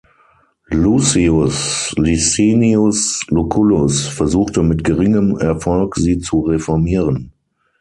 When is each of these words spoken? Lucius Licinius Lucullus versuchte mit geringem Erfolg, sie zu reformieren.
Lucius 0.71 1.93
Licinius 1.95 3.21
Lucullus 3.29 4.07
versuchte 4.07 4.63
mit 4.63 4.83
geringem 4.83 5.37
Erfolg, 5.37 5.95
sie 5.95 6.17
zu 6.17 6.39
reformieren. 6.39 7.31